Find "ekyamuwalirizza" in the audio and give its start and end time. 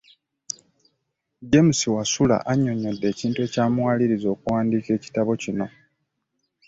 3.47-4.27